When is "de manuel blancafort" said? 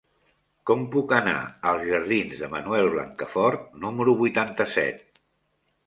2.41-3.71